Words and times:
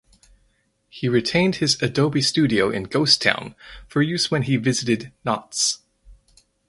He 0.89 1.07
retained 1.07 1.57
his 1.57 1.79
adobe 1.79 2.23
studio 2.23 2.71
in 2.71 2.85
Ghost 2.85 3.21
Town 3.21 3.53
for 3.87 4.01
use 4.01 4.31
when 4.31 4.41
he 4.41 4.57
visited 4.57 5.11
Knott’s. 5.23 5.83